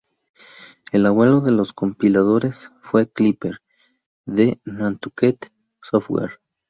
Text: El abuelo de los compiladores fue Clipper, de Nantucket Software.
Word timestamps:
El 0.91 1.05
abuelo 1.05 1.41
de 1.41 1.51
los 1.51 1.73
compiladores 1.73 2.71
fue 2.81 3.07
Clipper, 3.07 3.59
de 4.25 4.59
Nantucket 4.65 5.53
Software. 5.79 6.39